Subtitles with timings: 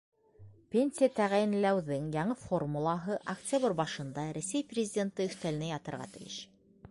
[0.75, 6.43] Пенсия тәғәйенләүҙең яңы формулаһы октябрь башында Рәсәй Президенты өҫтәленә ятырға тейеш.